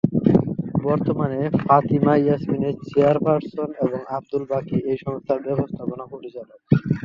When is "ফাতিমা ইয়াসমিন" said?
1.59-2.63